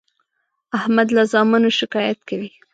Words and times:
احمد 0.77 1.07
له 1.15 1.23
زامنو 1.31 1.69
شکایت 1.79 2.19
کوي. 2.29 2.51